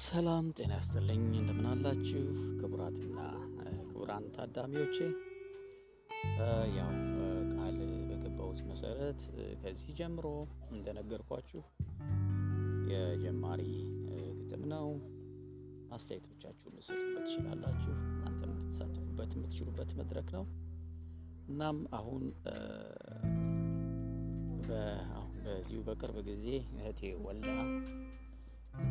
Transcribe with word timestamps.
ሰላም 0.00 0.46
ጤና 0.56 0.72
ያስጥልኝ 0.76 1.20
እንደምን 1.34 1.66
አላችሁ? 1.70 2.22
ክቡራትና 2.58 3.18
ክቡራን 3.82 4.24
ታዳሚዎቼ። 4.34 4.96
ያው 6.76 6.90
ቃል 7.54 7.78
በገባሁት 8.08 8.60
መሰረት 8.70 9.20
ከዚህ 9.62 9.90
ጀምሮ 10.00 10.26
እንደነገርኳችሁ 10.70 11.62
የጀማሪ 12.92 13.62
ግጥም 14.40 14.64
ነው። 14.74 14.88
አስተያየቶቻችሁን 15.90 16.76
ልሰጡበት 16.78 17.24
ትችላላችሁ። 17.26 17.94
እናንተም 18.10 18.52
ልትሳተፉበት 18.56 19.32
የምትችሉበት 19.36 19.92
መድረክ 20.00 20.30
ነው። 20.36 20.44
እናም 21.48 21.78
አሁን 21.98 22.22
በዚሁ 25.40 25.80
በቅርብ 25.88 26.18
ጊዜ 26.28 26.46
እህቴ 26.76 27.00
ወልዳ 27.24 27.48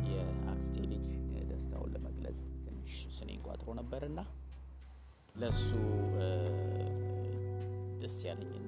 የአክስቴ 0.08 0.76
ልጅ 0.92 1.08
ደስታውን 1.50 1.92
ለመግለጽ 1.94 2.40
ትንሽ 2.64 2.94
ስኔን 3.16 3.40
ቋጥሮ 3.46 3.68
ነበርና 3.78 4.20
ለሱ 5.34 5.66
ደስ 8.00 8.16
ያለኝን 8.28 8.66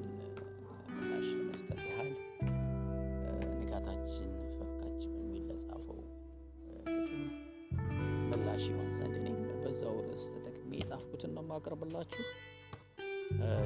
ምላሽ 0.92 1.28
ለመስጠት 1.38 1.80
ያህል 1.88 2.10
ንጋታችን 3.58 4.28
ፈካች 4.58 5.02
በሚል 5.12 5.44
ለጻፈው 5.50 6.00
ግጥም 6.88 7.24
ምላሽ 8.30 8.64
ይሆን 8.72 8.88
ዘንድ 8.98 9.16
እኔም 9.22 9.38
በዛው 9.62 9.96
ርዕስ 10.06 10.24
ተጠቅሜ 10.34 10.72
የጻፍኩትን 10.80 11.32
ነው 11.36 11.44
የማቀርብላችሁ። 11.44 12.24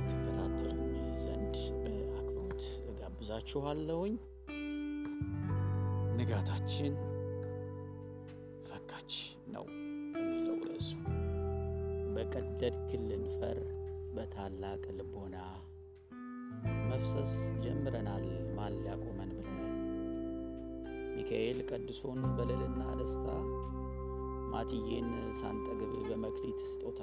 ትከታተሉኝ 0.08 0.94
ዘንድ 1.24 1.56
በአክብሮት 2.08 2.62
እጋብዛችኋለሁኝ። 2.90 4.14
ንጋታችን 6.18 6.94
ነው 9.54 9.64
የሚለው 10.16 10.58
ርዕሱ። 10.68 10.90
በቀደድክልን 12.14 13.24
ፈር 13.36 13.58
በታላቅ 14.14 14.82
ልቦና 14.98 15.36
መፍሰስ 16.88 17.32
ጀምረናል 17.64 18.26
ማን 18.56 18.74
ሊያቆመን 18.78 19.30
ብለን። 19.38 19.58
ሚካኤል 21.16 21.60
ቀድሶን 21.70 22.20
በልልና 22.36 22.82
ደስታ 23.00 23.28
ማትዬን 24.52 25.08
ሳንጠግብ 25.38 25.92
በመክሊት 26.08 26.60
ስጦታ። 26.70 27.02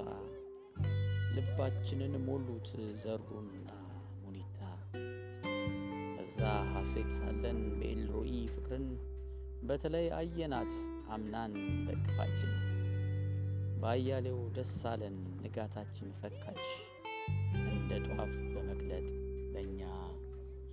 ልባችንን 1.34 2.14
ሞሉት 2.26 2.68
ዘሩና 3.02 3.68
ሙኒታ። 4.22 4.58
በዛ 6.14 6.38
ሐሴት 6.72 7.10
ሳለን 7.18 7.60
በኤልሮኢ 7.72 8.32
ፍቅርን 8.54 8.86
በተለይ 9.62 10.06
አየናት 10.18 10.72
አምናን 11.14 11.52
በቅፋችን 11.86 12.52
በአያሌው 13.80 14.38
ደስ 14.56 14.74
አለን 14.90 15.14
ንጋታችን 15.40 16.08
ፈካች 16.18 16.64
እንደ 17.70 17.90
ጧፍ 18.08 18.32
በመቅለጥ 18.54 19.08
ለእኛ 19.54 19.80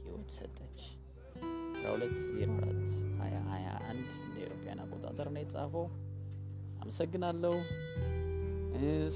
ሕይወት 0.02 0.30
ሰጠች። 0.38 0.80
1204 1.80 2.94
2021 3.20 4.18
እንደ 4.20 4.36
ኤሮፓያን 4.46 4.82
አቆጣጠር 4.86 5.30
ነው 5.34 5.42
የተጻፈው። 5.44 5.86
አመሰግናለሁ። 6.82 7.56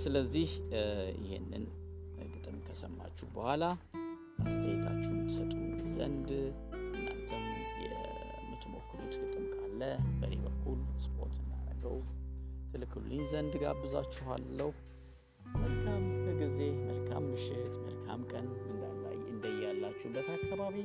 ስለዚህ 0.02 0.50
ይሄንን 1.22 1.66
ግጥም 2.34 2.58
ከሰማችሁ 2.68 3.28
በኋላ 3.36 3.64
አስተያየታችሁን 4.44 5.20
ትሰጡ 5.28 5.54
ዘንድ 5.96 6.30
እናንተም 6.92 7.44
የምትሞክሩት 7.84 9.16
ግጥም 9.24 9.41
ካለ 9.82 9.92
በእኔ 10.20 10.34
በኩል 10.44 10.80
ስፖርት 11.04 11.36
እናደርገው 11.42 11.96
ትልክልኝ 12.72 13.22
ዘንድ 13.32 13.54
ጋብዛችኋለሁ። 13.64 14.70
መልካም 15.56 16.04
ጊዜ፣ 16.42 16.58
መልካም 16.84 17.24
ምሽት፣ 17.32 17.74
መልካም 17.86 18.22
ቀን 18.32 18.48
እንደያላችሁበት 19.32 20.28
አካባቢ 20.36 20.76